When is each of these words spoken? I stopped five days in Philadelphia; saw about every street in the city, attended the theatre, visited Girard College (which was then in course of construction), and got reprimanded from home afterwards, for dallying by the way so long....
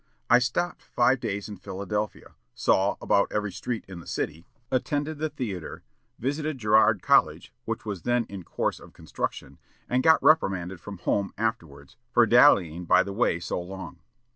I 0.31 0.39
stopped 0.39 0.81
five 0.81 1.19
days 1.19 1.47
in 1.47 1.57
Philadelphia; 1.57 2.33
saw 2.55 2.97
about 2.99 3.31
every 3.31 3.51
street 3.51 3.85
in 3.87 3.99
the 3.99 4.07
city, 4.07 4.47
attended 4.71 5.19
the 5.19 5.29
theatre, 5.29 5.83
visited 6.17 6.57
Girard 6.57 7.03
College 7.03 7.53
(which 7.65 7.85
was 7.85 8.01
then 8.01 8.25
in 8.25 8.41
course 8.41 8.79
of 8.79 8.93
construction), 8.93 9.59
and 9.87 10.01
got 10.01 10.17
reprimanded 10.23 10.79
from 10.81 10.97
home 10.97 11.35
afterwards, 11.37 11.97
for 12.09 12.25
dallying 12.25 12.85
by 12.85 13.03
the 13.03 13.13
way 13.13 13.39
so 13.39 13.61
long.... 13.61 13.99